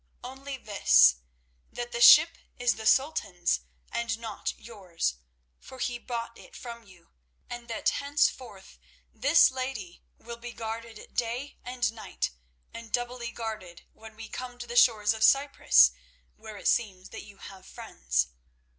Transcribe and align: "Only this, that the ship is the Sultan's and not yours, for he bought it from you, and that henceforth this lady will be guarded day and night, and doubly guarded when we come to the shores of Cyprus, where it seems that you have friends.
"Only 0.23 0.57
this, 0.57 1.17
that 1.71 1.91
the 1.91 2.01
ship 2.01 2.39
is 2.57 2.73
the 2.73 2.87
Sultan's 2.87 3.59
and 3.91 4.17
not 4.17 4.51
yours, 4.57 5.17
for 5.59 5.77
he 5.77 5.99
bought 5.99 6.35
it 6.39 6.55
from 6.55 6.81
you, 6.81 7.11
and 7.51 7.67
that 7.67 7.87
henceforth 7.89 8.79
this 9.13 9.51
lady 9.51 10.01
will 10.17 10.37
be 10.37 10.53
guarded 10.53 11.13
day 11.13 11.59
and 11.63 11.93
night, 11.93 12.31
and 12.73 12.91
doubly 12.91 13.31
guarded 13.31 13.83
when 13.93 14.15
we 14.15 14.27
come 14.27 14.57
to 14.57 14.65
the 14.65 14.75
shores 14.75 15.13
of 15.13 15.23
Cyprus, 15.23 15.91
where 16.35 16.57
it 16.57 16.67
seems 16.67 17.09
that 17.09 17.21
you 17.21 17.37
have 17.37 17.67
friends. 17.67 18.29